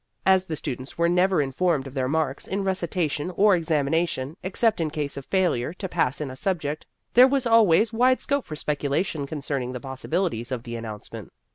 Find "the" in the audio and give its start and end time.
0.45-0.55, 9.73-9.79, 10.63-10.75